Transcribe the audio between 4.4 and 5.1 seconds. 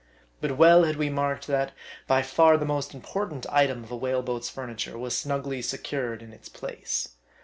furniture